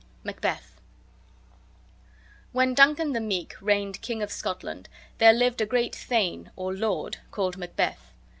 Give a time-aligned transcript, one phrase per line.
[0.23, 0.81] MACBETH
[2.53, 4.89] When Duncan the Meek reigned King of Scotland
[5.19, 8.11] there lived a great thane, or lord, called Macbeth.